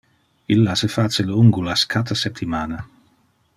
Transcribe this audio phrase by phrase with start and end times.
[0.55, 2.83] Illa se face le ungulas cata septimana.